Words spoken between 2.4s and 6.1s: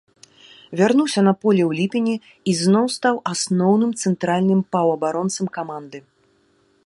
і зноў стаў асноўным цэнтральным паўабаронцам каманды.